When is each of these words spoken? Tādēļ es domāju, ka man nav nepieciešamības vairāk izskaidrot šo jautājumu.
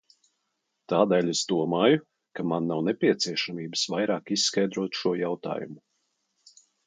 Tādēļ 0.93 1.27
es 1.33 1.41
domāju, 1.51 1.99
ka 2.39 2.45
man 2.53 2.71
nav 2.71 2.81
nepieciešamības 2.89 3.83
vairāk 3.95 4.33
izskaidrot 4.37 4.99
šo 5.03 5.13
jautājumu. 5.23 5.81